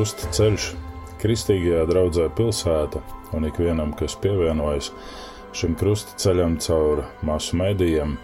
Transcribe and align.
krusta 0.00 0.30
ceļš, 0.32 0.66
kristīgajā 1.20 1.80
draudzē 1.84 2.30
pilsēta 2.32 3.02
un 3.36 3.44
ikvienam, 3.44 3.90
kas 3.92 4.14
pievienojas 4.16 4.86
šim 5.52 5.74
krusta 5.76 6.14
ceļam 6.22 6.54
caur 6.64 7.02
masu 7.20 7.58
medijiem. 7.60 8.14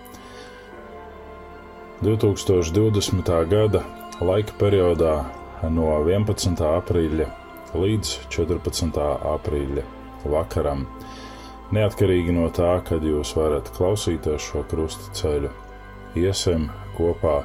2020. 2.01 3.29
gada 3.51 3.83
laika 4.25 4.57
periodā 4.57 5.13
no 5.69 5.91
11. 5.99 6.65
aprīļa 6.79 7.29
līdz 7.77 8.15
14. 8.33 9.05
aprīļa 9.35 9.85
vakaram. 10.33 10.87
Neatkarīgi 11.77 12.39
no 12.39 12.49
tā, 12.57 12.79
kad 12.89 13.05
jūs 13.05 13.35
varat 13.37 13.69
klausīties 13.77 14.49
šo 14.49 14.65
krusta 14.73 15.13
ceļu, 15.21 15.53
iesim 16.25 16.71
kopā 16.97 17.43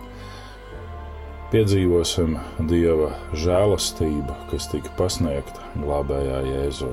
piedzīvosim 1.51 2.37
Dieva 2.69 3.09
žēlastību, 3.35 4.35
kas 4.47 4.69
tika 4.71 4.91
pasniegta 4.95 5.65
glābējā 5.75 6.37
Jēzū. 6.47 6.91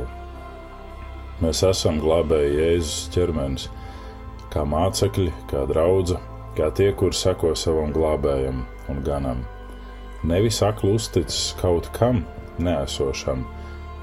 Mēs 1.39 1.63
esam 1.69 2.01
glābēji 2.03 2.57
Jēzus 2.57 3.05
ķermenis, 3.15 3.69
kā 4.51 4.65
mācekļi, 4.67 5.31
kā 5.53 5.63
draugi, 5.71 6.19
kā 6.59 6.73
tie, 6.75 6.91
kur 6.99 7.15
seko 7.15 7.53
savam 7.55 7.95
glābējam 7.95 8.65
un 8.91 9.01
ganam. 9.07 9.47
Nevis 10.27 10.59
akli 10.67 10.91
uzticis 10.99 11.53
kaut 11.61 11.87
kam 11.95 12.25
neesošam, 12.59 13.47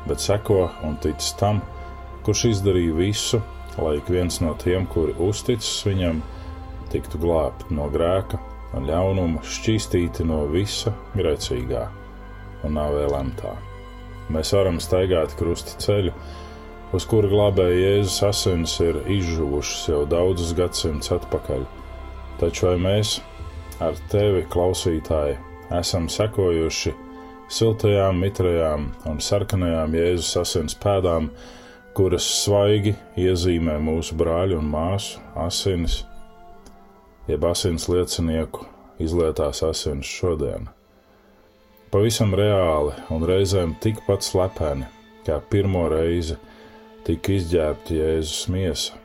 bet 0.07 0.23
seko 0.23 0.69
un 0.87 0.95
tic 1.03 1.19
tam, 1.39 1.59
kurš 2.23 2.47
izdarīja 2.53 2.95
visu, 2.95 3.43
lai 3.75 3.97
ik 3.99 4.07
viens 4.07 4.39
no 4.39 4.55
tiem, 4.63 4.87
kuri 4.87 5.17
uzticis 5.19 5.83
viņam, 5.83 6.23
tiktu 6.95 7.19
glābti 7.19 7.75
no 7.75 7.91
grēka 7.91 8.39
un 8.75 8.87
ļaunumu 8.89 9.43
šķīstīti 9.45 10.25
no 10.27 10.43
visa 10.51 10.93
grēcīgā 11.15 11.85
un 12.65 12.75
nav 12.77 12.95
vēl 12.97 13.13
lemtā. 13.13 13.53
Mēs 14.33 14.51
varam 14.55 14.79
staigāt 14.81 15.35
krusta 15.39 15.77
ceļu, 15.81 16.13
uz 16.95 17.05
kura 17.09 17.29
glābēja 17.29 17.77
Jēzus 17.81 18.21
asins 18.29 18.73
ir 18.83 19.01
izžuvušas 19.17 19.89
jau 19.91 20.03
daudzus 20.09 20.55
gadsimtus 20.57 21.13
atpakaļ. 21.13 21.65
Taču 22.41 22.69
vai 22.71 22.77
mēs 22.81 23.19
ar 23.83 23.97
tevi, 24.11 24.45
klausītāji, 24.51 25.37
esam 25.77 26.09
sekojuši 26.11 26.95
siltajām, 27.51 28.17
mitrajām 28.23 28.89
un 29.09 29.21
sarkanajām 29.21 29.93
Jēzus 29.99 30.33
asins 30.41 30.77
pēdām, 30.81 31.29
kuras 31.95 32.25
svaigi 32.41 32.95
iezīmē 33.21 33.77
mūsu 33.83 34.17
brāļu 34.19 34.59
un 34.59 34.73
māsu 34.73 35.21
asinis? 35.45 36.01
Jeb 37.27 37.45
asins 37.49 37.87
liecinieku 37.89 38.65
izlietās 39.01 39.63
asins 39.65 40.07
šodien. 40.07 40.69
Pavisam 41.91 42.33
reāli 42.35 42.93
un 43.13 43.25
reizēm 43.27 43.75
tikpat 43.81 44.25
slepeni, 44.25 44.87
kā 45.25 45.39
pirmo 45.49 45.85
reizi 45.91 46.37
tika 47.05 47.35
izģērbta 47.35 47.95
Jēzus 47.95 48.45
miesa, 48.51 48.97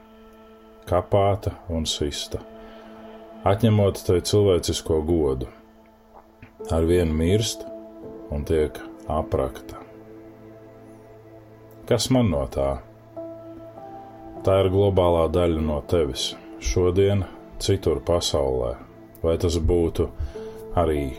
kapāta 0.89 1.55
un 1.71 1.87
sista, 1.89 2.41
atņemot 3.47 4.03
tai 4.07 4.21
cilvēcisko 4.27 5.01
godu. 5.07 5.49
Ar 6.71 6.85
vienu 6.85 7.15
mirst 7.17 7.65
un 8.31 8.45
tiek 8.45 8.77
aprakta. 9.09 9.79
Kas 11.89 12.11
man 12.13 12.29
no 12.31 12.45
tā? 12.53 12.75
Tā 14.45 14.59
ir 14.63 14.69
globālā 14.73 15.25
daļa 15.33 15.63
no 15.65 15.81
tevis. 15.89 16.31
Šodien 16.61 17.25
citur 17.61 18.01
pasaulē, 18.05 18.75
vai 19.23 19.37
tas 19.41 19.59
būtu 19.61 20.09
arī 20.81 21.11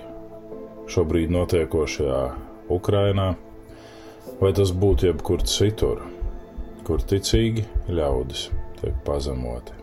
šobrīd 0.91 1.31
notiekošajā 1.33 2.21
Ukrainā, 2.73 3.27
vai 4.41 4.51
tas 4.57 4.73
būtu 4.73 5.11
jebkur 5.11 5.45
citur, 5.47 6.01
kur 6.87 7.03
ticīgi 7.05 7.67
ļaudis 7.91 8.47
tiek 8.81 8.97
pazemoti. 9.05 9.77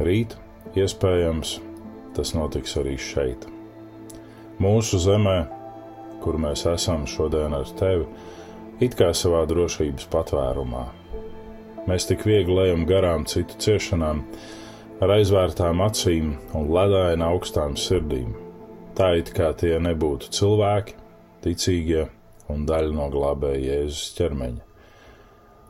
Rīt, 0.00 0.36
iespējams, 0.76 1.56
tas 2.16 2.34
notiks 2.36 2.76
arī 2.80 2.96
šeit. 3.00 3.46
Mūsu 4.60 5.00
zemē, 5.00 5.38
kur 6.20 6.36
mēs 6.40 6.66
esam 6.68 7.06
šodien 7.08 7.56
ar 7.56 7.68
tevi, 7.80 8.06
it 8.80 8.96
kā 8.96 9.12
savā 9.16 9.46
drošības 9.48 10.08
patvērumā 10.12 10.86
Mēs 11.88 12.04
tik 12.08 12.26
viegli 12.28 12.66
ejam 12.66 12.84
garām 12.88 13.24
citu 13.30 13.56
ciešanām, 13.62 14.20
ar 15.00 15.12
aizvērtām 15.16 15.80
acīm 15.80 16.34
un 16.56 16.68
ledaina 16.74 17.30
augstām 17.32 17.76
sirdīm. 17.80 18.34
Tā 18.98 19.14
it 19.20 19.30
kā 19.36 19.52
tie 19.56 19.78
nebūtu 19.80 20.28
cilvēki, 20.36 20.96
ticīgie 21.44 22.08
un 22.52 22.66
daļa 22.68 22.92
no 22.96 23.06
glābēja 23.12 23.62
Jēzus 23.70 24.10
ķermeņa. 24.18 24.66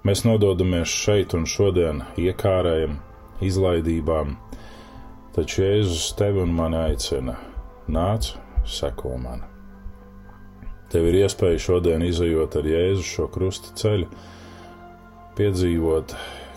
Mēs 0.09 0.25
nododamies 0.25 0.91
šeit 0.91 1.37
un 1.37 1.47
šodien 1.47 2.03
iekārējam, 2.19 2.97
izlaidībām, 3.44 4.34
taču 5.37 5.62
Jēzus 5.62 6.10
tevi 6.19 6.43
un 6.43 6.56
mani 6.56 6.81
aicina: 6.81 7.37
nāc, 7.87 8.32
seko 8.66 9.15
man. 9.20 9.44
Tev 10.91 11.06
ir 11.06 11.20
iespēja 11.20 11.60
šodien 11.69 12.03
izējot 12.03 12.56
ar 12.59 12.66
Jēzu 12.66 13.06
šo 13.06 13.28
krusta 13.31 13.76
ceļu 13.78 14.09
piedzīvot, 15.40 16.12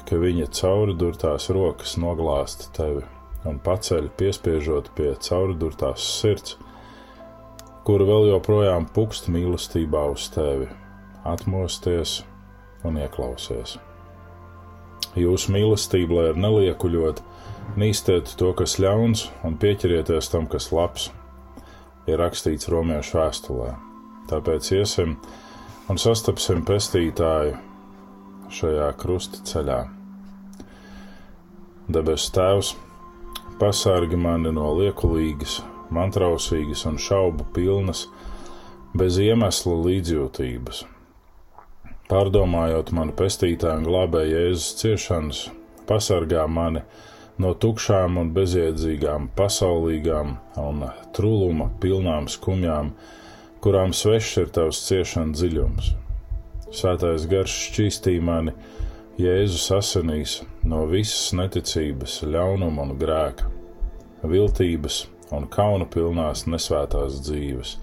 ka 0.09 0.17
viņa 0.19 0.49
cauridurtās 0.51 1.47
rokas 1.55 1.93
noglāsta 2.01 2.67
tevi 2.75 3.03
un 3.47 3.59
paceļ, 3.63 4.09
piespiežot 4.19 4.89
pie 4.97 5.13
cauridurtās 5.23 6.03
sirds, 6.19 6.57
kura 7.87 8.07
vēl 8.07 8.27
joprojām 8.33 8.89
pukst 8.95 9.29
mīlestībā 9.31 10.03
uz 10.11 10.27
tevi, 10.35 10.67
atmosties 11.27 12.21
un 12.83 12.99
ieklausies. 12.99 13.77
Jūsu 15.15 15.55
mīlestība, 15.55 16.19
lai 16.19 16.29
ir 16.33 16.43
neliekuļot, 16.43 17.23
nīstiet 17.79 18.35
to, 18.39 18.51
kas 18.57 18.79
ļauns, 18.83 19.29
un 19.47 19.59
pieķerieties 19.63 20.31
tam, 20.33 20.49
kas 20.51 20.73
labs, 20.75 21.11
ir 22.07 22.19
rakstīts 22.19 22.71
romiešu 22.73 23.21
vēstulē. 23.21 23.75
Tāpēc 24.31 24.73
iesim 24.75 25.21
un 25.87 25.99
sastapsim 25.99 26.65
pestītāju 26.67 27.59
šajā 28.53 28.87
krusta 28.99 29.41
ceļā. 29.47 29.79
Debes 31.93 32.29
Tēvs, 32.33 32.73
pasargi 33.59 34.17
mani 34.19 34.53
no 34.55 34.69
liekulīgas, 34.77 35.59
mantrausīgas 35.93 36.85
un 36.89 36.99
šaubu 37.01 37.47
pilnas, 37.55 38.05
bez 38.97 39.17
iemesla 39.21 39.77
līdzjūtības. 39.87 40.83
Pārdomājot 42.11 42.91
manu 42.95 43.15
pestītāju 43.17 43.81
un 43.81 43.87
glābēju 43.87 44.35
Jēzus 44.37 44.77
ciešanas, 44.81 45.41
pasargā 45.89 46.45
mani 46.47 46.83
no 47.41 47.55
tukšām 47.57 48.19
un 48.21 48.31
bezjēdzīgām, 48.35 49.31
pasaulīgām 49.37 50.37
un 50.61 50.85
trūluma 51.17 51.71
pilnām 51.81 52.29
skumjām, 52.29 52.93
kurām 53.65 53.97
svešs 53.97 54.39
ir 54.43 54.55
tavs 54.59 54.85
ciešana 54.87 55.33
dziļums 55.33 55.93
Svētais 56.73 57.27
garš 57.29 57.53
šķīstīja 57.67 58.21
mani. 58.25 58.53
Jēzus 59.21 59.67
asinīs 59.75 60.39
no 60.65 60.87
visas 60.89 61.35
neticības, 61.37 62.23
ļaunuma 62.25 62.87
un 62.87 62.95
grēka, 62.97 63.45
viltības 64.25 65.03
un 65.37 65.45
kauna 65.53 65.85
pilnās 65.85 66.47
nesvētās 66.49 67.19
dzīves, 67.27 67.75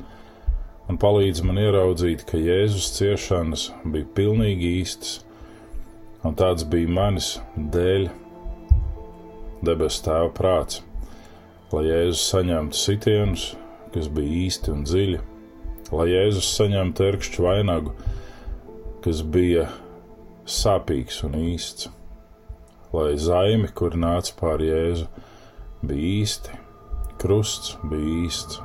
un 0.91 0.99
palīdz 0.99 1.45
man 1.47 1.63
ieraudzīt, 1.63 2.27
ka 2.27 2.41
Jēzus 2.41 2.91
ciešanas 2.97 3.69
bija 3.85 4.11
pilnīgi 4.17 4.75
īstas, 4.81 5.21
un 6.27 6.35
tāds 6.35 6.67
bija 6.67 6.91
manis 6.91 7.37
dēļ 7.55 8.11
debes 9.71 10.03
tēva 10.03 10.33
prāts, 10.35 10.83
lai 11.71 11.87
Jēzus 11.93 12.27
saņemtu 12.35 12.83
sitienus, 12.83 13.53
kas 13.95 14.11
bija 14.11 14.47
īsti 14.49 14.75
un 14.75 14.83
dziļi, 14.83 15.21
lai 15.95 16.11
Jēzus 16.11 16.57
saņemtu 16.59 17.05
terkšķu 17.05 17.47
vainagu, 17.47 17.95
kas 19.05 19.23
bija 19.25 19.64
sāpīgs 20.50 21.23
un 21.25 21.37
īsts, 21.41 21.88
lai 22.93 23.14
zaimi, 23.17 23.70
kur 23.76 23.97
nāca 23.97 24.35
pār 24.37 24.61
Jēzu, 24.64 25.06
bija 25.81 26.11
īsti, 26.20 26.58
krusts 27.23 27.79
bija 27.88 28.26
īsts, 28.26 28.61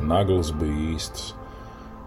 nagls 0.00 0.50
bija 0.58 0.80
īsts, 0.94 1.30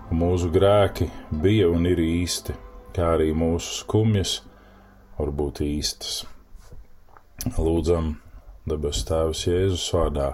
un 0.10 0.20
mūsu 0.24 0.52
grēki 0.52 1.08
bija 1.44 1.70
un 1.72 1.88
ir 1.88 2.02
īsti, 2.04 2.58
kā 2.96 3.14
arī 3.16 3.32
mūsu 3.38 3.80
skumjas 3.82 4.42
var 5.18 5.32
būt 5.32 5.64
īstas. 5.64 6.22
Lūdzam, 7.56 8.18
debes 8.68 9.06
Tēvs 9.08 9.48
Jēzus 9.48 9.88
vārdā, 9.96 10.34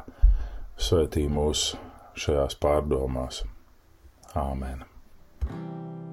svētī 0.75 1.30
mūs 1.31 1.69
šajās 2.18 2.57
pārdomās. 2.63 3.44
Āmen! 4.38 4.88
izprast, 5.48 6.06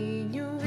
viņu 0.00 0.59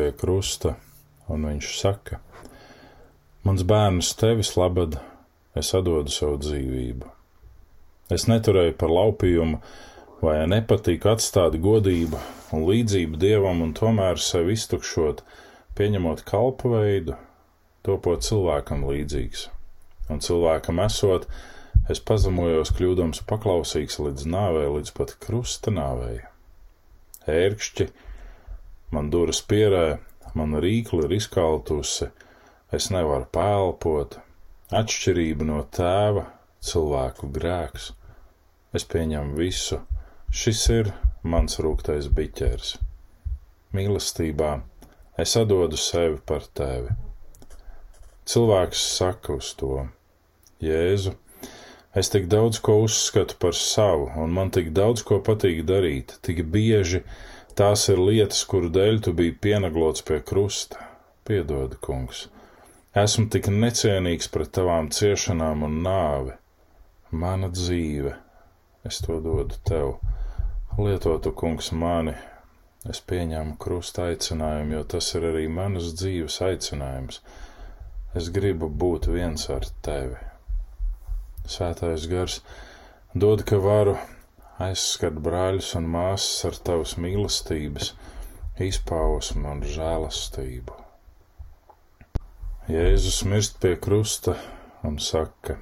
pie 0.00 0.10
krusta, 0.16 0.78
un 1.28 1.44
viņš 1.44 1.70
saka: 1.76 2.22
Mans 3.44 3.64
bērns, 3.68 4.14
tevis 4.16 4.54
labad, 4.56 4.96
es 5.56 5.74
atdodu 5.76 6.12
savu 6.12 6.38
dzīvību. 6.40 7.08
Es 8.10 8.24
neturēju 8.30 8.74
par 8.80 8.92
laupījumu 8.96 9.60
vai 10.24 10.40
nepatīk 10.48 11.04
atstāt 11.12 11.58
godību 11.62 12.18
un 12.56 12.66
līdzību 12.68 13.20
dievam 13.20 13.60
un 13.64 13.74
tomēr 13.76 14.20
sevi 14.20 14.56
iztukšot, 14.56 15.22
pieņemot 15.78 16.24
kalpu 16.28 16.72
veidu, 16.74 17.16
topot 17.86 18.24
cilvēkam 18.24 18.84
līdzīgs. 18.88 19.46
Un 20.10 20.24
cilvēkam 20.24 20.80
esot, 20.82 21.28
es 21.92 22.00
pazemojos 22.02 22.72
kļūdams 22.76 23.22
paklausīgs 23.30 24.00
līdz 24.02 24.28
nāvei, 24.32 24.66
līdz 24.78 24.96
pat 24.96 25.14
krusta 25.22 25.72
nāvei. 25.72 26.22
Ērkšķi, 27.30 27.92
man 28.94 29.10
duras 29.10 29.40
pierē, 29.42 30.00
man 30.34 30.58
rīkli 30.62 31.06
ir 31.06 31.14
izkaltusi, 31.18 32.10
es 32.74 32.90
nevaru 32.94 33.26
pēlpot, 33.34 34.18
atšķirība 34.80 35.46
no 35.46 35.62
tēva, 35.76 36.26
cilvēku 36.62 37.30
grēks. 37.34 37.90
Es 38.76 38.86
pieņemu 38.86 39.34
visu, 39.38 39.80
šis 40.30 40.66
ir 40.74 40.92
mans 41.26 41.58
rūktais 41.62 42.06
biķers. 42.14 42.76
Mīlestībā 43.74 44.50
es 45.18 45.34
atdodu 45.38 45.78
sevi 45.78 46.20
par 46.26 46.46
tevi. 46.54 46.94
Cilvēks 48.30 48.84
saka 48.98 49.34
uz 49.40 49.50
to: 49.58 49.88
Jēzu, 50.62 51.16
es 51.98 52.12
tik 52.14 52.28
daudz 52.30 52.60
ko 52.62 52.76
uzskatu 52.84 53.38
par 53.42 53.58
savu, 53.58 54.06
un 54.22 54.30
man 54.36 54.52
tik 54.54 54.70
daudz 54.76 55.02
ko 55.06 55.18
patīk 55.26 55.64
darīt, 55.66 56.14
tik 56.22 56.44
bieži 56.54 57.02
tās 57.60 57.82
ir 57.92 58.00
lietas, 58.00 58.40
kuru 58.48 58.70
dēļ 58.72 59.02
tu 59.04 59.12
biji 59.16 59.34
pienaglots 59.44 60.04
pie 60.08 60.20
krusta. 60.24 60.80
Piedod, 61.28 61.74
kungs, 61.84 62.22
esmu 62.96 63.26
tik 63.34 63.50
necienīgs 63.52 64.30
pret 64.32 64.52
tavām 64.56 64.88
ciešanām 64.96 65.66
un 65.66 65.76
nāvi. 65.84 66.36
Mana 67.10 67.50
dzīve, 67.52 68.14
es 68.88 69.02
to 69.04 69.18
dodu 69.20 69.58
tev. 69.68 69.98
Lietotu, 70.78 71.34
kungs, 71.36 71.68
mani, 71.76 72.14
es 72.88 73.02
pieņemu 73.12 73.58
krusta 73.60 74.08
aicinājumu, 74.08 74.78
jo 74.78 74.84
tas 74.94 75.10
ir 75.18 75.26
arī 75.32 75.44
manas 75.52 75.90
dzīves 76.00 76.40
aicinājums. 76.46 77.20
Es 78.16 78.30
gribu 78.32 78.70
būt 78.72 79.10
viens 79.12 79.44
ar 79.52 79.68
tevi. 79.84 80.16
Svētais 81.50 82.08
gars 82.08 82.40
dod, 83.12 83.44
ka 83.44 83.60
varu 83.60 83.98
aizskat 84.60 85.16
brāļus 85.24 85.72
un 85.78 85.88
māsas 85.94 86.44
ar 86.50 86.58
tavas 86.68 86.96
mīlestības, 87.00 87.94
izpausmu 88.60 89.48
un 89.54 89.62
žēlastību. 89.64 90.76
Jēzus 92.70 93.22
mirst 93.26 93.56
pie 93.62 93.72
krusta 93.80 94.36
un 94.86 94.98
saka: 95.02 95.56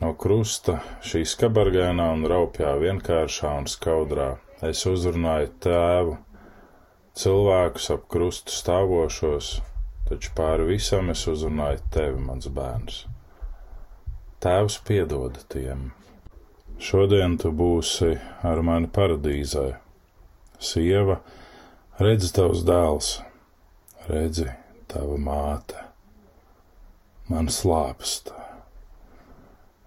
No 0.00 0.14
krusta, 0.20 0.80
šī 1.06 1.22
skabargainā 1.28 2.08
un 2.16 2.24
raupjā, 2.28 2.72
vienkāršā 2.80 3.52
un 3.60 3.68
skaudrā, 3.70 4.30
es 4.68 4.82
uzrunāju 4.90 5.52
tēvu, 5.66 6.16
cilvēkus 7.20 7.90
ap 7.94 8.08
krustu 8.10 8.56
stāvošos, 8.56 9.50
taču 10.08 10.32
pāri 10.40 10.66
visam 10.72 11.12
es 11.14 11.26
uzrunāju 11.30 11.84
tevi, 11.94 12.24
mans 12.30 12.50
bērns. 12.58 13.04
Tēvs 14.44 14.80
piedod 14.88 15.38
tiem. 15.52 15.92
Šodien 16.82 17.36
tu 17.38 17.52
būsi 17.54 18.16
ar 18.42 18.62
mani 18.66 18.88
paradīzē. 18.90 19.66
Sieva, 20.58 21.20
redzi 22.02 22.32
tavs 22.34 22.64
dēls, 22.66 23.10
redzi 24.08 24.48
tava 24.90 25.18
māte. 25.18 25.78
Man 27.30 27.46
slāpst. 27.48 28.32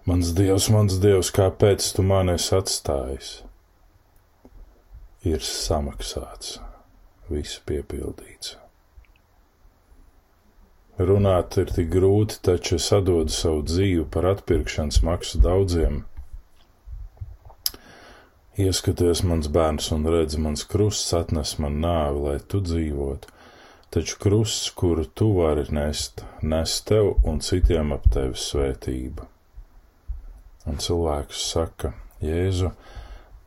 Mans 0.08 0.32
dievs, 0.32 0.70
mans 0.72 0.96
dievs, 1.02 1.28
kāpēc 1.36 1.84
tu 1.94 2.02
mani 2.06 2.38
esi 2.38 2.54
atstājis? 2.56 3.28
Ir 5.28 5.44
samaksāts, 5.44 6.56
viss 7.28 7.60
piepildīts. 7.68 8.56
Runāt 10.98 11.54
ir 11.60 11.68
tik 11.70 11.92
grūti, 11.92 12.40
taču 12.42 12.78
es 12.78 12.88
atdodu 12.96 13.30
savu 13.30 13.60
dzīvi 13.68 14.06
par 14.14 14.26
atpirkšanas 14.32 15.02
maksu 15.06 15.38
daudziem. 15.44 16.00
Ieskaties, 18.58 19.20
mans 19.22 19.46
bērns, 19.54 19.92
un 19.94 20.06
redz, 20.10 20.34
mans 20.42 20.64
krusts 20.66 21.12
atnes 21.14 21.52
man 21.62 21.76
nāvi, 21.78 22.22
lai 22.24 22.38
tu 22.42 22.58
dzīvotu, 22.58 23.28
taču 23.94 24.16
krusts, 24.18 24.72
kuru 24.74 25.04
tu 25.06 25.28
vari 25.36 25.62
nest, 25.70 26.24
nes 26.42 26.72
tev 26.88 27.12
un 27.22 27.38
citiem 27.38 27.92
ap 27.94 28.08
tevi 28.10 28.34
svētību. 28.34 29.28
Un 30.66 30.82
cilvēks 30.82 31.44
saka, 31.52 31.92
Jēzu, 32.18 32.72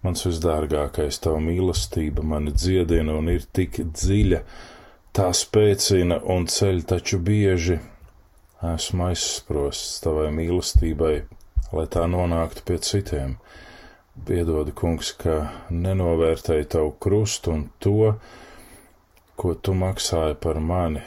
mans 0.05 0.23
visdārgākais, 0.29 1.19
tava 1.25 1.41
mīlestība 1.43 2.23
mani 2.23 2.53
dziedina 2.55 3.17
un 3.19 3.27
ir 3.33 3.43
tik 3.51 3.81
dziļa, 3.91 4.39
tā 5.11 5.27
spēcina 5.35 6.21
un 6.23 6.47
ceļ, 6.47 6.85
taču 6.87 7.19
bieži 7.19 7.81
esmu 8.71 9.09
aizsprosts 9.09 9.99
tavai 10.07 10.29
mīlestībai, 10.39 11.15
lai 11.75 11.85
tā 11.91 12.07
nonāktu 12.15 12.63
pie 12.71 12.79
citiem. 12.79 13.35
Piedod, 14.11 14.67
kungs, 14.75 15.13
ka 15.15 15.35
nenovērtēju 15.71 16.65
tavu 16.73 16.89
krustu 16.99 17.53
un 17.55 17.61
to, 17.79 18.09
ko 19.39 19.53
tu 19.55 19.71
maksāji 19.71 20.35
par 20.43 20.59
mani 20.59 20.99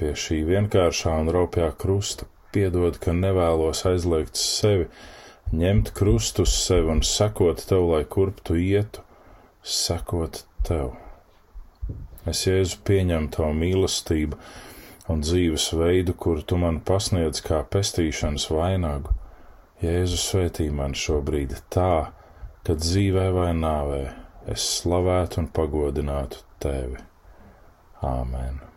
pie 0.00 0.10
šī 0.18 0.40
vienkāršā 0.48 1.12
un 1.22 1.30
raupjā 1.36 1.68
krusta. 1.78 2.26
Piedod, 2.50 2.98
ka 2.98 3.14
nevēlos 3.14 3.84
aizliegt 3.86 4.40
sevi, 4.42 4.88
ņemt 5.54 5.92
krustu 5.94 6.48
uz 6.48 6.56
sevi 6.64 6.90
un 6.96 7.04
sekot 7.06 7.62
tev, 7.70 7.86
lai 7.92 8.02
kurp 8.16 8.42
tu 8.42 8.58
ietu, 8.58 9.06
sekot 9.62 10.42
tev. 10.66 10.96
Es 12.26 12.42
jēzu 12.48 12.82
pieņemu 12.90 13.30
tavu 13.38 13.54
mīlestību 13.62 14.42
un 15.14 15.22
dzīves 15.22 15.70
veidu, 15.78 16.18
kuru 16.18 16.42
tu 16.42 16.58
man 16.58 16.82
pasniedz 16.82 17.38
kā 17.46 17.62
pestīšanas 17.70 18.50
vainagu. 18.50 19.14
Jēzus 19.78 20.26
svētī 20.32 20.72
man 20.74 20.98
šobrīd 20.98 21.54
tā, 21.70 22.17
ka 22.66 22.78
dzīvē 22.78 23.28
vai 23.36 23.50
nāvē 23.56 24.02
es 24.54 24.64
slavētu 24.78 25.42
un 25.42 25.52
pagodinātu 25.58 26.42
tevi. 26.62 27.02
Āmen! 28.04 28.67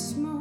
Christmas. 0.00 0.39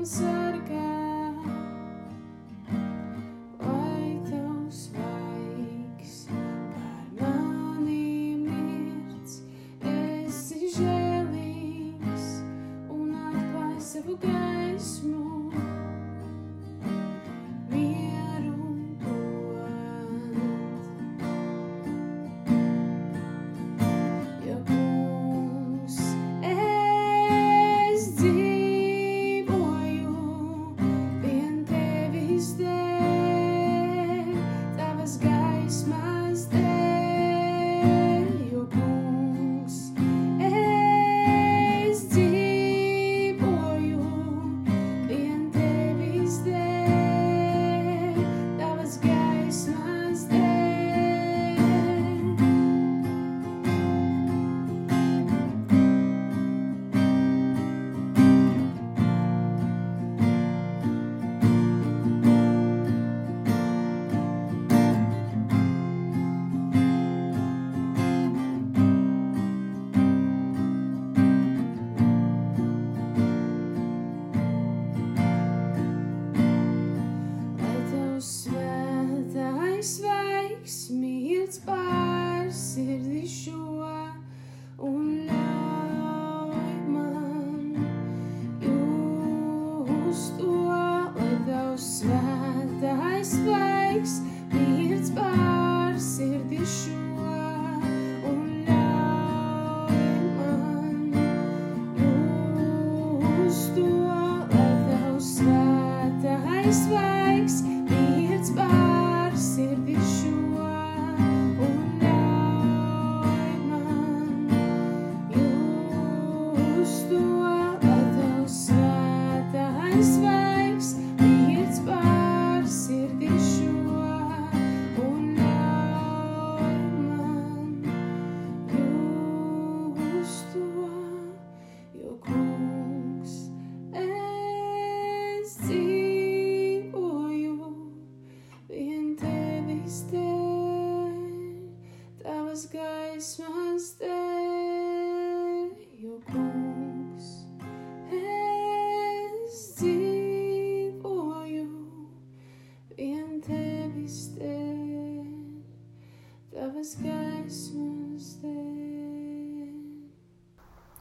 Un 0.00 0.49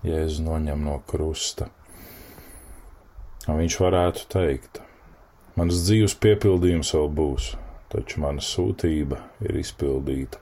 Jēzus 0.05 0.39
noņem 0.45 0.85
no 0.87 1.01
krusta. 1.09 1.67
Un 3.49 3.57
viņš 3.59 3.75
varētu 3.81 4.27
teikt, 4.31 4.79
mans 5.59 5.81
dzīves 5.83 6.15
piepildījums 6.23 6.93
vēl 6.95 7.09
būs, 7.17 7.49
taču 7.91 8.21
mana 8.23 8.43
sūtība 8.43 9.19
ir 9.43 9.57
izpildīta, 9.59 10.39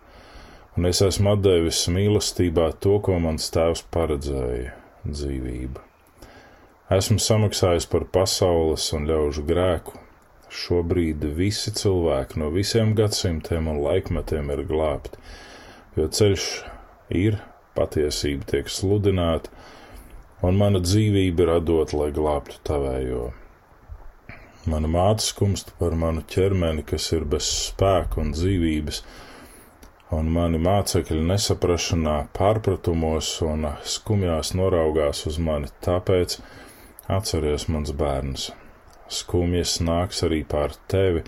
un 0.78 0.86
es 0.90 1.02
esmu 1.02 1.34
devis 1.42 1.88
mīlestībā 1.90 2.70
to, 2.84 3.00
ko 3.02 3.18
mans 3.24 3.50
tēvs 3.54 3.82
paredzēja- 3.94 4.76
dzīvību. 5.18 5.82
Esmu 6.94 7.18
samaksājis 7.18 7.90
par 7.90 8.06
pasaules 8.06 8.94
un 8.94 9.10
ļaužu 9.10 9.42
grēku. 9.48 9.98
Šobrīd 10.54 11.26
visi 11.36 11.74
cilvēki 11.76 12.38
no 12.40 12.48
visiem 12.54 12.94
gadsimtiem 12.96 13.68
un 13.68 13.82
laikmetiem 13.84 14.54
ir 14.54 14.64
glābti, 14.70 15.18
jo 15.98 16.06
ceļš 16.08 16.46
ir, 17.10 17.42
patiesība 17.78 18.48
tiek 18.52 18.72
sludināta, 18.74 19.54
un 20.46 20.58
mana 20.60 20.82
dzīvība 20.84 21.46
ir 21.46 21.54
atdot, 21.60 21.94
lai 21.98 22.10
glābtu 22.16 22.60
tavējo. 22.68 23.28
Mana 24.68 24.90
māte 24.92 25.24
skumst 25.24 25.72
par 25.80 25.96
manu 25.96 26.26
ķermeni, 26.28 26.84
kas 26.84 27.06
ir 27.16 27.24
bez 27.32 27.48
spēka 27.70 28.20
un 28.20 28.34
dzīvības, 28.36 29.02
un 30.18 30.28
mani 30.36 30.60
mācekļi 30.60 31.22
nesaprašanā, 31.30 32.18
pārpratumos 32.36 33.30
un 33.48 33.70
skumjās 33.96 34.52
noraugās 34.60 35.24
uz 35.30 35.40
mani, 35.40 35.72
tāpēc 35.88 36.40
atceries 37.18 37.70
mans 37.72 37.94
bērns. 37.96 38.50
Skumjas 39.08 39.78
nāks 39.80 40.20
arī 40.28 40.42
pār 40.44 40.76
tevi, 40.92 41.24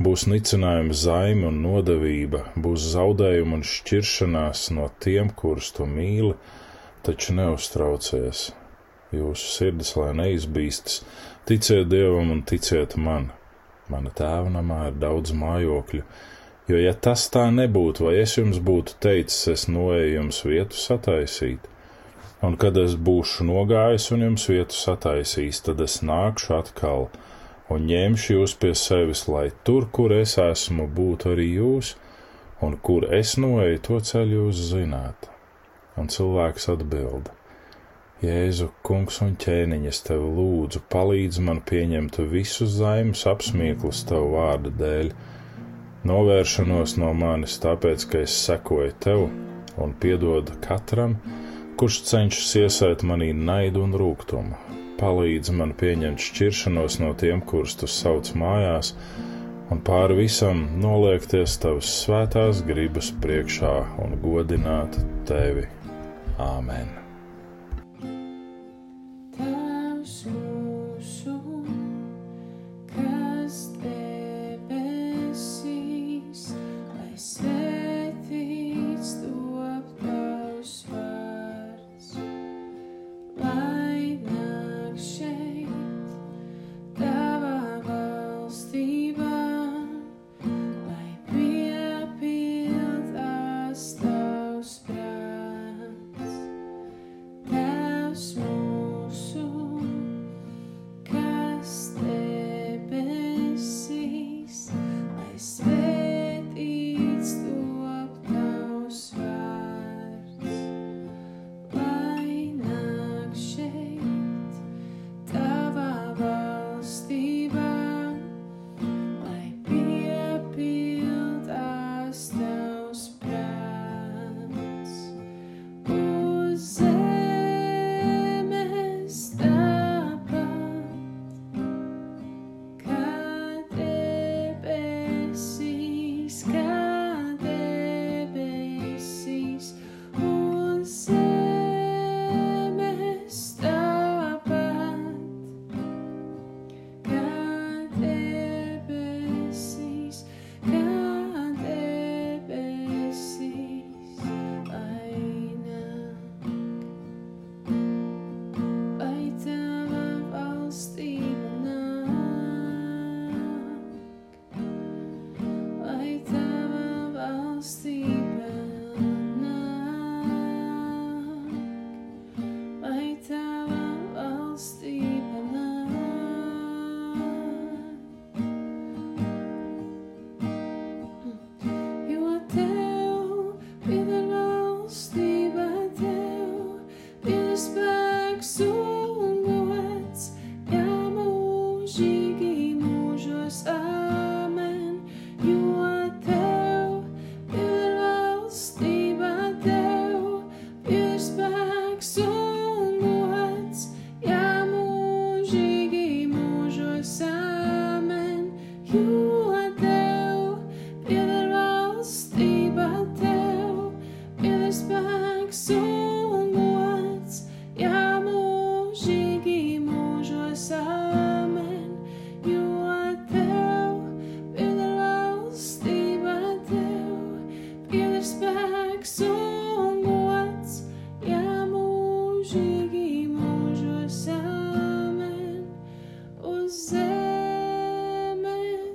būs 0.00 0.24
nicinājuma 0.32 0.96
zaime 0.96 1.48
un 1.50 1.60
nodevība, 1.64 2.46
būs 2.56 2.86
zaudējuma 2.94 3.58
un 3.58 3.66
šķiršanās 3.68 4.70
no 4.76 4.88
tiem, 5.04 5.28
kurus 5.36 5.70
tu 5.76 5.86
mīli, 5.88 6.32
taču 7.04 7.36
neuztraucies. 7.36 8.48
Jūsu 9.12 9.50
sirdis, 9.56 9.92
lai 9.98 10.12
neizbīstas, 10.16 11.02
ticiet 11.48 11.88
Dievam 11.90 12.30
un 12.32 12.42
ticiet 12.46 12.96
man. 12.96 13.32
Mana 13.90 14.12
tēva 14.14 14.52
namā 14.54 14.84
ir 14.88 15.00
daudz 15.02 15.34
mājokļu, 15.34 16.04
jo 16.70 16.78
ja 16.78 16.92
tas 16.94 17.26
tā 17.34 17.48
nebūtu, 17.50 18.06
vai 18.06 18.20
es 18.22 18.36
jums 18.38 18.60
būtu 18.62 19.00
teicis, 19.02 19.48
es 19.50 19.66
noeju 19.68 20.12
jums 20.14 20.38
vietu 20.46 20.78
sataisīt, 20.78 21.66
un 22.46 22.54
kad 22.60 22.78
es 22.78 22.94
būšu 22.94 23.48
nogājis 23.50 24.06
un 24.14 24.28
jums 24.28 24.46
vietu 24.52 24.78
sataisījis, 24.78 25.64
tad 25.66 25.82
es 25.84 25.98
nākšu 26.06 26.54
atkal 26.60 27.10
un 27.70 27.86
ņemšu 27.86 28.36
jūs 28.36 28.54
pie 28.60 28.72
sevis, 28.78 29.26
lai 29.30 29.48
tur, 29.64 29.86
kur 29.94 30.14
es 30.16 30.36
esmu, 30.42 30.88
būtu 30.96 31.34
arī 31.34 31.46
jūs, 31.56 31.94
un 32.66 32.76
kur 32.86 33.06
es 33.14 33.36
noeju, 33.40 33.82
to 33.86 34.00
ceļu 34.10 34.40
jūs 34.40 34.64
zināt. 34.72 35.28
Un 36.00 36.10
cilvēks 36.12 36.68
atbilda: 36.72 37.34
Jēzu, 38.20 38.68
kungs 38.84 39.20
un 39.24 39.36
ķēniņ, 39.40 39.86
es 39.88 40.02
tevi 40.04 40.26
lūdzu, 40.38 40.82
palīdz 40.92 41.40
man 41.46 41.62
pieņemt 41.70 42.18
visus 42.32 42.74
zaimus 42.80 43.24
apsmieklus 43.30 44.02
tavu 44.08 44.34
vārdu 44.34 44.72
dēļ, 44.82 45.12
novēršanos 46.10 46.98
no 47.00 47.14
manis, 47.16 47.56
tāpēc, 47.62 48.08
ka 48.10 48.24
es 48.26 48.36
sekoju 48.48 48.92
tev 49.06 49.24
un 49.80 49.96
piedodu 50.02 50.58
katram, 50.64 51.16
kurš 51.80 52.02
cenšas 52.10 52.52
iesēt 52.64 53.06
manī 53.08 53.32
naidu 53.36 53.86
un 53.86 53.96
rūgtumu. 53.96 54.79
Palīdz 55.00 55.52
man 55.56 55.72
pieņemt 55.80 56.20
šķiršanos 56.20 56.98
no 57.00 57.14
tiem, 57.16 57.40
kurus 57.40 57.78
tu 57.80 57.88
sauc 57.88 58.28
mājās, 58.36 58.92
un 59.72 59.80
pāri 59.86 60.18
visam 60.26 60.66
noliekties 60.82 61.56
tavas 61.62 61.88
svētās 62.02 62.60
gribas 62.68 63.12
priekšā 63.24 63.74
un 64.04 64.18
godināt 64.20 65.00
tevi. 65.30 65.68
Āmen! 66.40 66.99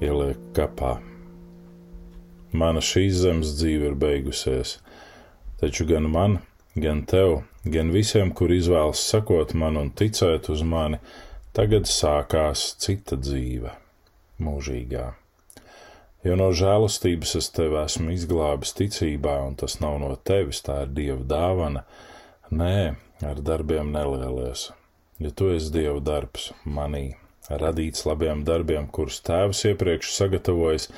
ieliek 0.00 0.40
kapā. 0.56 0.98
Mana 2.52 2.82
šīs 2.82 3.20
zemes 3.22 3.54
dzīve 3.60 3.92
ir 3.92 3.98
beigusies, 4.00 4.78
taču 5.60 5.86
gan 5.86 6.08
man, 6.10 6.38
gan 6.74 7.04
tev, 7.06 7.42
gan 7.64 7.92
visiem, 7.94 8.32
kur 8.34 8.50
izvēlas 8.50 9.02
sakot 9.12 9.54
man 9.54 9.78
un 9.78 9.92
ticēt 9.94 10.50
uz 10.50 10.64
mani, 10.66 10.98
tagad 11.54 11.86
sākās 11.90 12.72
cita 12.80 13.20
dzīve, 13.20 13.76
mūžīgā. 14.42 15.06
Jo 16.24 16.36
no 16.36 16.50
žēlastības 16.52 17.36
es 17.38 17.48
tevi 17.56 17.78
esmu 17.80 18.12
izglābis 18.12 18.74
ticībā, 18.76 19.38
un 19.46 19.54
tas 19.60 19.78
nav 19.80 19.96
no 20.02 20.10
tevis, 20.16 20.60
tā 20.66 20.82
ir 20.84 20.92
Dieva 20.96 21.22
dāvana. 21.24 21.86
Nē, 22.50 22.96
ar 23.24 23.40
darbiem 23.46 23.92
nelielies, 23.94 24.66
jo 25.22 25.30
tu 25.32 25.48
esi 25.54 25.72
Dieva 25.72 26.00
darbs 26.04 26.50
manī, 26.66 27.14
radīts 27.48 28.04
labiem 28.06 28.44
darbiem, 28.46 28.88
kurus 28.92 29.20
Tēvs 29.26 29.64
iepriekš 29.72 30.12
sagatavojis, 30.16 30.88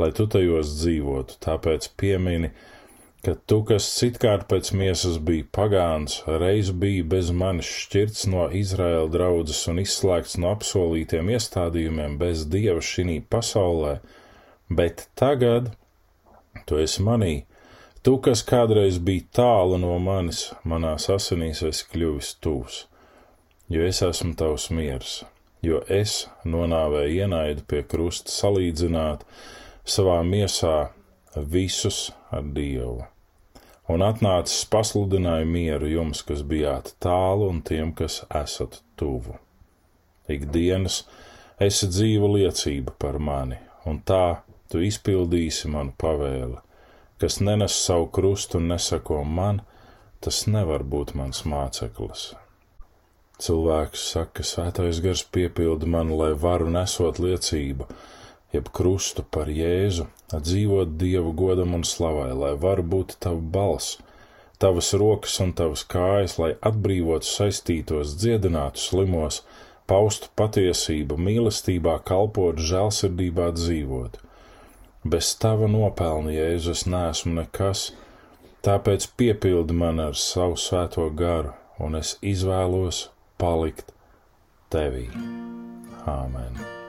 lai 0.00 0.10
tu 0.16 0.26
tajos 0.30 0.72
dzīvotu. 0.80 1.36
Tāpēc 1.44 1.90
piemini, 2.00 2.50
ka 3.22 3.34
tu, 3.46 3.60
kas 3.68 3.86
citkārt 3.98 4.48
pēc 4.50 4.72
miesas 4.78 5.18
bija 5.22 5.46
pagāns, 5.54 6.22
reiz 6.42 6.72
bija 6.84 7.04
bez 7.14 7.30
manis 7.30 7.68
šķirts 7.84 8.26
no 8.32 8.48
Izraēla 8.62 9.12
draudzes 9.12 9.62
un 9.70 9.82
izslēgts 9.84 10.38
no 10.42 10.50
apsolītiem 10.56 11.30
iestādījumiem 11.36 12.18
bez 12.22 12.46
Dieva 12.50 12.82
šī 12.82 13.20
pasaulē, 13.30 13.98
bet 14.70 15.06
tagad 15.18 15.74
tu 16.66 16.80
esi 16.82 17.04
manī. 17.04 17.34
Tu, 18.02 18.16
kas 18.18 18.40
kādreiz 18.42 18.98
bija 18.98 19.28
tālu 19.38 19.76
no 19.78 19.94
manis, 20.02 20.48
manās 20.66 21.06
asinīs 21.14 21.62
esi 21.68 21.86
kļuvis 21.92 22.32
tūs, 22.42 22.80
jo 23.70 23.84
es 23.86 24.02
esmu 24.02 24.34
tavs 24.40 24.72
miers, 24.74 25.20
jo 25.62 25.80
es 25.88 26.26
nonāvēju 26.44 27.22
ienaidu 27.22 27.64
pie 27.70 27.82
krusta 27.86 28.32
salīdzināt 28.34 29.22
savā 29.86 30.18
miesā 30.26 30.90
visus 31.36 32.10
ar 32.30 32.44
Dievu. 32.56 33.04
Un 33.92 34.02
atnācis 34.06 34.64
pasludināja 34.70 35.46
mieru 35.46 35.88
jums, 35.90 36.22
kas 36.26 36.42
bijāt 36.46 36.94
tālu, 37.02 37.48
un 37.50 37.62
tiem, 37.66 37.90
kas 37.94 38.22
esat 38.30 38.80
tuvu. 38.96 39.36
Ikdienas 40.30 41.02
esi 41.60 41.88
dzīva 41.90 42.30
liecība 42.36 42.94
par 42.98 43.18
mani, 43.18 43.58
un 43.86 43.98
tā 44.06 44.42
tu 44.70 44.82
izpildīsi 44.82 45.70
manu 45.70 45.94
pavēli. 45.98 46.60
Kas 47.20 47.38
nenes 47.42 47.74
savu 47.78 48.08
krustu 48.14 48.58
un 48.58 48.70
nesako 48.72 49.22
man, 49.24 49.60
tas 50.22 50.46
nevar 50.46 50.86
būt 50.86 51.14
mans 51.18 51.44
māceklis. 51.46 52.32
Cilvēks 53.42 54.02
saka, 54.12 54.44
svētais 54.46 55.00
gars 55.02 55.24
piepilda 55.34 55.88
mani, 55.90 56.14
lai 56.14 56.30
varu 56.38 56.68
nesot 56.70 57.18
liecību, 57.18 57.88
jeb 58.54 58.68
krustu 58.76 59.24
par 59.36 59.48
Jēzu, 59.50 60.06
dzīvot 60.32 60.92
Dievu 61.00 61.32
godam 61.34 61.74
un 61.74 61.82
slavai, 61.82 62.30
lai 62.38 62.52
varu 62.64 62.84
būt 62.94 63.16
tava 63.24 63.40
balss, 63.56 63.96
tavas 64.62 64.92
rokas 64.94 65.40
un 65.42 65.50
tavas 65.58 65.82
kājas, 65.94 66.36
lai 66.38 66.52
atbrīvotu 66.70 67.26
saistītos, 67.26 68.12
dziedinātu 68.20 68.78
slimos, 68.78 69.40
paustu 69.90 70.30
patiesību, 70.38 71.18
mīlestībā, 71.28 71.96
kalpot, 72.06 72.62
žēlsirdībā 72.70 73.48
dzīvot. 73.56 74.20
Bez 75.02 75.32
tava 75.42 75.66
nopelna, 75.72 76.30
Jēzus, 76.36 76.84
neesmu 76.86 77.34
nekas, 77.40 77.88
tāpēc 78.62 79.08
piepildi 79.18 79.74
man 79.82 79.98
ar 80.06 80.14
savu 80.14 80.54
svēto 80.54 81.08
garu, 81.18 81.56
un 81.82 81.98
es 81.98 82.14
izvēlos 82.22 83.08
palikt 83.42 83.90
tevī. 84.70 85.08
Āmen! 86.06 86.81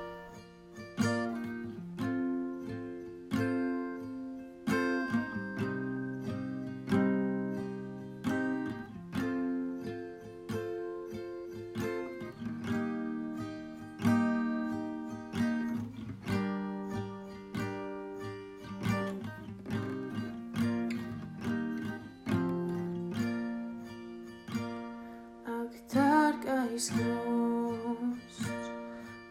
Dārgais 26.73 26.89
krusts, 26.89 28.69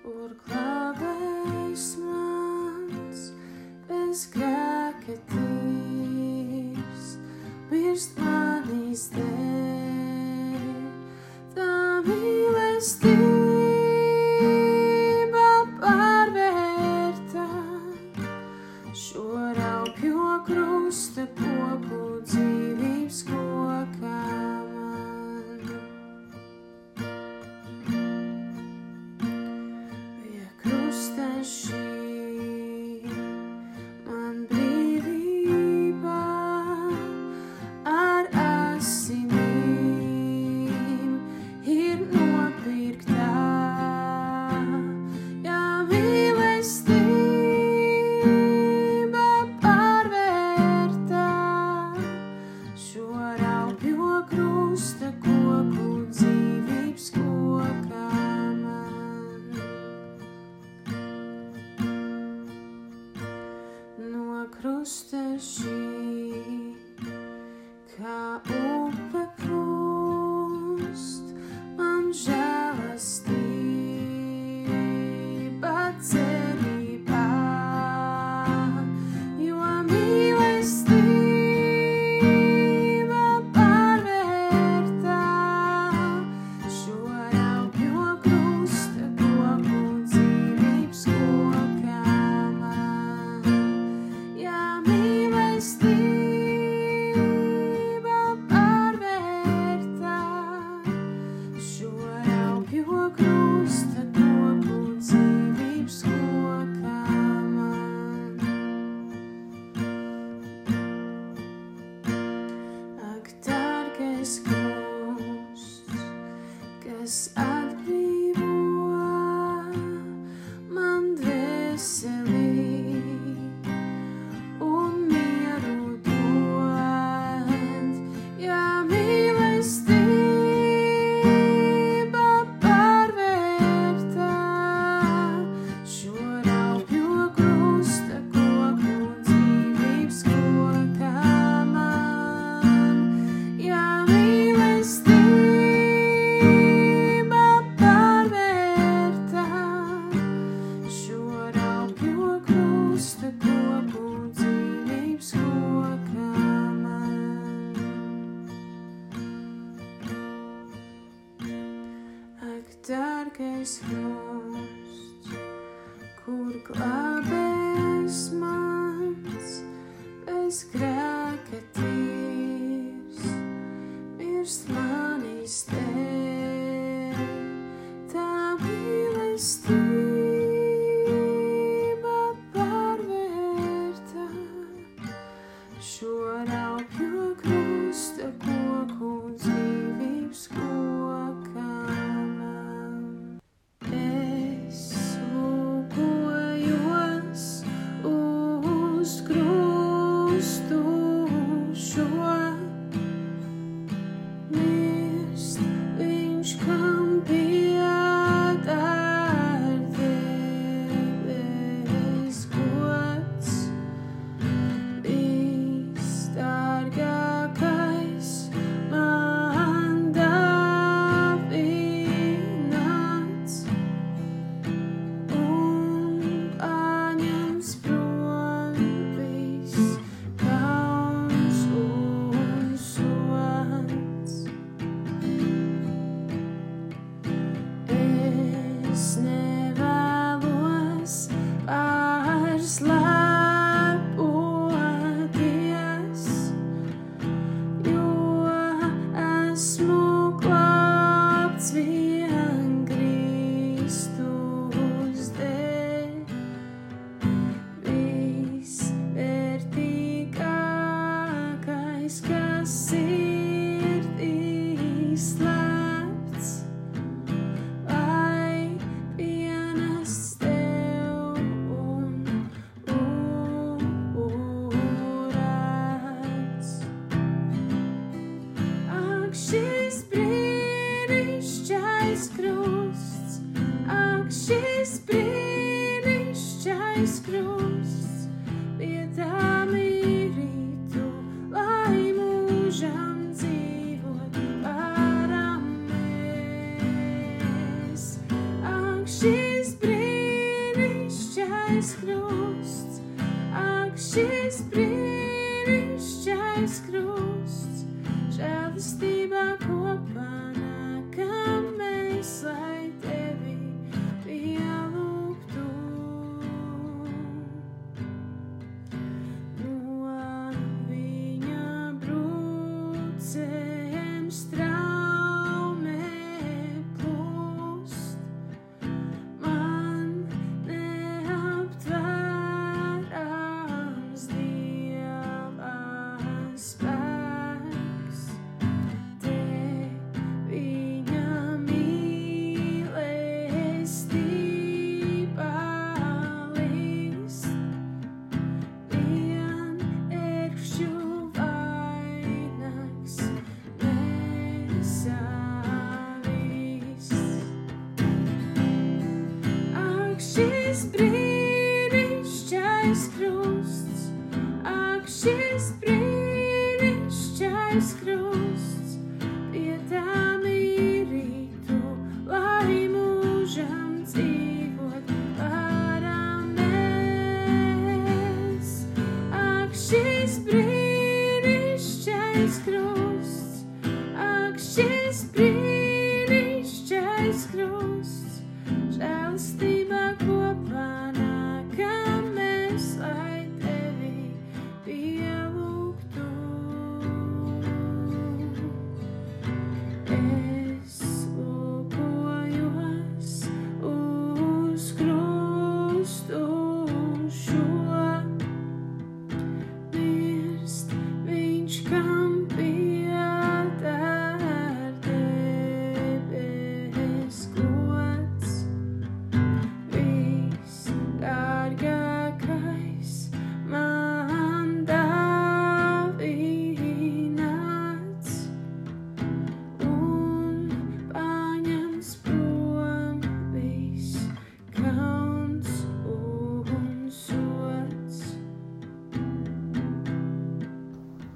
kur 0.02 0.30
glābējs 0.46 1.86
mans, 1.98 3.24
bez 3.88 4.22
grēka 4.34 5.16
tīrs, 5.32 7.08
mirst 7.70 8.18
manis 8.22 9.08
dēļ, 9.16 10.70
tā 11.56 11.72
mīlestība 12.06 13.21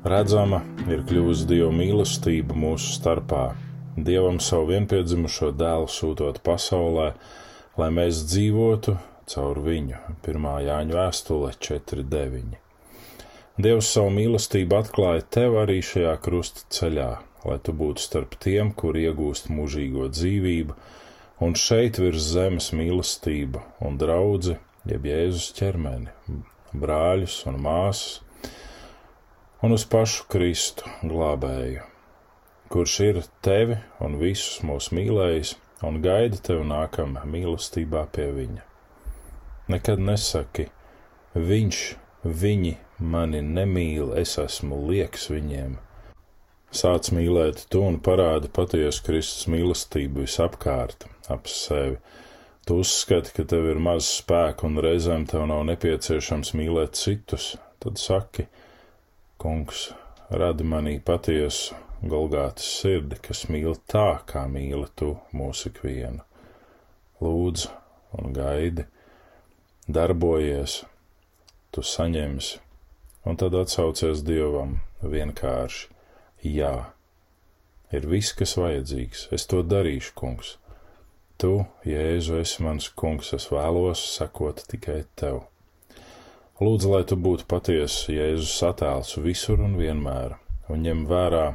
Redzama 0.06 0.60
ir 0.86 1.00
kļuvusi 1.02 1.48
Dieva 1.50 1.72
mīlestība 1.74 2.54
mūsu 2.54 2.92
starpā. 2.94 3.56
Dievam 3.98 4.36
savu 4.38 4.68
vienpiedzimušo 4.68 5.48
dēlu 5.58 5.88
sūtot 5.90 6.36
pasaulē, 6.46 7.06
lai 7.80 7.88
mēs 7.96 8.20
dzīvotu 8.30 8.92
caur 9.32 9.58
viņu. 9.64 9.98
1. 10.22 10.44
Jāņa 10.62 10.94
vēstule 10.94 11.50
4.9. 11.66 12.54
Dievs 13.66 13.88
savu 13.96 14.12
mīlestību 14.14 14.76
atklāja 14.78 15.24
tev 15.38 15.58
arī 15.64 15.80
šajā 15.88 16.12
krusta 16.22 16.62
ceļā, 16.76 17.08
lai 17.42 17.56
tu 17.66 17.74
būtu 17.80 18.04
starp 18.04 18.36
tiem, 18.46 18.70
kur 18.78 18.94
iegūst 19.00 19.50
mūžīgo 19.50 20.06
dzīvību, 20.12 20.76
un 21.42 21.58
šeit 21.58 21.98
virs 21.98 22.30
zemes 22.36 22.70
mīlestība 22.70 23.64
un 23.82 23.98
draudzi, 23.98 24.54
jeb 24.86 25.10
Jēzus 25.10 25.50
ķermeni, 25.58 26.14
brāļus 26.78 27.40
un 27.50 27.58
māsas 27.66 28.20
un 29.62 29.72
uz 29.72 29.86
pašu 29.88 30.26
Kristu 30.32 30.90
glābēju, 31.02 31.84
kurš 32.72 32.96
ir 33.06 33.22
tevi 33.44 33.78
un 34.04 34.18
visus 34.20 34.60
mūs 34.66 34.90
mīlējis 34.92 35.54
un 35.86 36.00
gaida 36.04 36.40
tevi 36.48 36.66
nākamā 36.68 37.24
mīlestībā 37.28 38.06
pie 38.12 38.28
viņa. 38.36 38.64
Nekad 39.72 40.02
nesaki, 40.02 40.68
viņš, 41.34 41.80
viņi 42.24 42.76
mani 42.98 43.42
nemīl, 43.42 44.12
es 44.20 44.36
esmu 44.38 44.78
lieks 44.90 45.28
viņiem. 45.32 45.76
Sāc 46.76 47.08
mīlēt 47.14 47.64
tu 47.72 47.80
un 47.86 47.96
parādi 48.02 48.50
patiesu 48.52 49.04
Kristus 49.06 49.46
mīlestību 49.50 50.26
visapkārt, 50.26 51.06
ap 51.32 51.48
sevi. 51.48 51.96
Tu 52.66 52.76
uzskati, 52.82 53.32
ka 53.32 53.44
tev 53.48 53.68
ir 53.70 53.78
maz 53.78 54.08
spēka 54.18 54.66
un 54.66 54.80
reizēm 54.82 55.24
tev 55.30 55.46
nav 55.48 55.62
nepieciešams 55.68 56.52
mīlēt 56.58 56.98
citus, 56.98 57.52
tad 57.82 58.00
saki, 58.02 58.48
Kungs, 59.36 59.90
radi 60.30 60.64
manī 60.64 60.96
patiesu 61.04 61.76
Golgātas 62.04 62.66
sirdi, 62.80 63.16
kas 63.20 63.46
mīl 63.52 63.74
tā, 63.88 64.20
kā 64.28 64.44
mīli 64.48 64.88
tu 64.96 65.14
mūsu 65.36 65.70
ikvienu. 65.70 66.24
Lūdzu 67.24 67.70
un 68.20 68.34
gaidi, 68.36 68.84
darbojies, 69.88 70.82
tu 71.72 71.84
saņemsi, 71.84 72.60
un 73.24 73.40
tad 73.40 73.56
atsaucies 73.60 74.22
Dievam 74.26 74.78
vienkārši. 75.02 75.88
Jā, 76.46 76.74
ir 77.96 78.08
viss, 78.12 78.36
kas 78.36 78.54
vajadzīgs, 78.60 79.26
es 79.36 79.48
to 79.50 79.64
darīšu, 79.64 80.12
kungs. 80.20 80.56
Tu, 81.40 81.52
Jēzu, 81.84 82.38
esi 82.40 82.64
mans 82.64 82.88
kungs, 82.96 83.32
es 83.36 83.50
vēlos 83.52 84.04
sekot 84.14 84.62
tikai 84.70 85.02
tev. 85.20 85.42
Lūdzu, 86.56 86.88
lai 86.88 87.02
tu 87.04 87.18
būtu 87.20 87.44
patiesa 87.52 88.14
Jēzus 88.14 88.62
attēls 88.64 89.10
visur 89.20 89.60
un 89.60 89.74
vienmēr, 89.76 90.38
un 90.72 90.86
ņem 90.86 91.02
vērā 91.10 91.50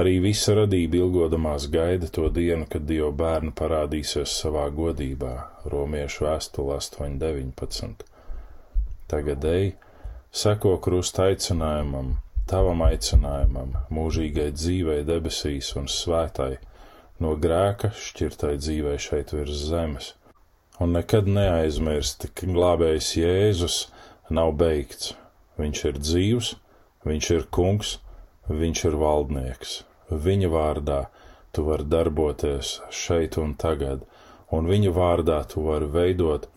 arī 0.00 0.14
visa 0.24 0.54
radība 0.56 1.02
ilgodamās 1.02 1.66
gaida 1.74 2.08
to 2.08 2.30
dienu, 2.32 2.64
kad 2.64 2.86
Dieva 2.88 3.10
bērni 3.12 3.52
parādīsies 3.52 4.32
savā 4.40 4.64
godībā, 4.72 5.34
romiešu 5.68 6.24
vēstule 6.24 6.78
8.19. 6.80 8.06
Tagad 9.12 9.44
ej, 9.52 9.74
seko 10.32 10.78
krusta 10.80 11.28
aicinājumam, 11.28 12.14
tavam 12.48 12.88
aicinājumam, 12.88 13.76
mūžīgai 13.92 14.48
dzīvei 14.56 15.02
debesīs 15.04 15.74
un 15.76 15.92
svētai, 15.92 16.54
no 17.20 17.36
grēka 17.36 17.92
šķirtai 17.92 18.56
dzīvei 18.64 18.96
šeit 18.96 19.36
virs 19.36 19.66
zemes. 19.68 20.14
Un 20.80 20.96
nekad 20.96 21.28
neaizmirsti, 21.28 22.32
ka 22.32 22.48
glābējs 22.48 23.12
Jēzus 23.20 23.82
nav 24.34 24.54
beigts. 24.58 25.12
Viņš 25.60 25.84
ir 25.90 25.98
dzīvs, 26.00 26.54
viņš 27.06 27.30
ir 27.36 27.48
kungs, 27.54 27.98
viņš 28.48 28.84
ir 28.88 28.96
valdnieks. 29.00 29.82
Viņa 30.12 30.50
vārdā 30.52 31.00
tu 31.52 31.66
vari 31.68 31.84
darboties 31.88 32.78
šeit 32.90 33.38
un 33.40 33.54
tagad, 33.60 34.04
un 34.52 34.68
viņa 34.68 34.92
vārdā 34.96 35.42
tu 35.48 35.64
vari 35.68 35.88
veidot 35.92 36.48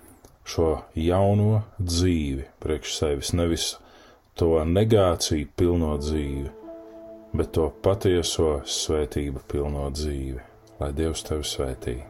šo 0.45 0.69
jauno 0.99 1.63
dzīvi 1.80 2.45
priekš 2.63 2.97
sevis, 2.99 3.34
nevis 3.34 3.69
to 4.39 4.51
negāciju 4.67 5.51
pilno 5.57 5.95
dzīvi, 5.99 6.49
bet 7.36 7.55
to 7.57 7.69
patieso 7.84 8.59
svētību 8.63 9.45
pilno 9.51 9.88
dzīvi. 9.91 10.43
Lai 10.80 10.91
Dievs 10.95 11.23
tevi 11.23 11.47
svētī! 11.47 12.01